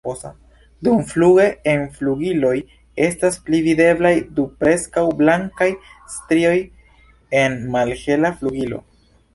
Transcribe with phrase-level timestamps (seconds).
[0.85, 1.43] Dumfluge
[1.73, 2.55] en flugiloj
[3.09, 5.69] estas pli videblaj du preskaŭ blankaj
[6.17, 6.57] strioj
[7.45, 8.85] en malhela flugilo.